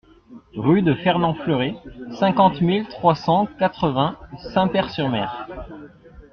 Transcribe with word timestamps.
Rue 0.55 0.81
de 0.81 0.95
Fernand 0.95 1.35
Fleuret, 1.43 1.75
cinquante 2.17 2.59
mille 2.61 2.87
trois 2.87 3.13
cent 3.13 3.45
quatre-vingts 3.59 4.17
Saint-Pair-sur-Mer 4.51 5.47